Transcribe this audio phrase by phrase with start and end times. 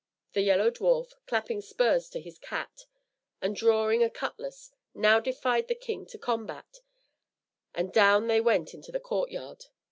[0.33, 2.87] The Yellow Dwarf, clapping spurs to his cat,
[3.39, 6.77] and drawing a cutlass, now defied the king to combat;
[7.75, 9.65] and down they went into the courtyard.